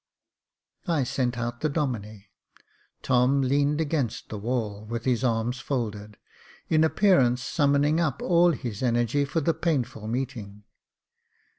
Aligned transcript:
I 0.87 1.03
sent 1.03 1.37
out 1.37 1.61
the 1.61 1.69
Domine. 1.69 2.23
Tom 3.03 3.41
leant 3.41 3.79
against 3.79 4.29
the 4.29 4.39
wall, 4.39 4.83
with 4.87 5.05
his 5.05 5.23
arms 5.23 5.59
folded, 5.59 6.17
in 6.67 6.83
appearance 6.83 7.43
summoning 7.43 7.99
up 7.99 8.19
all 8.19 8.49
his 8.49 8.81
energy 8.81 9.25
for 9.25 9.41
the 9.41 9.53
painful 9.53 10.07
meeting. 10.07 10.63